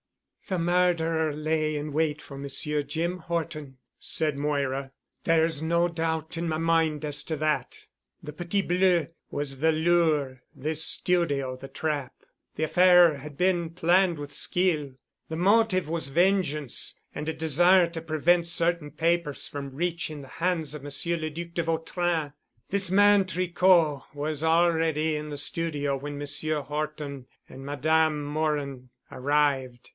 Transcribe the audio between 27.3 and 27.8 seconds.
and